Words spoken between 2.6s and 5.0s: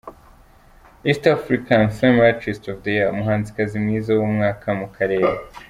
of the year: Umuhanzikazi mwiza w’umwaka mu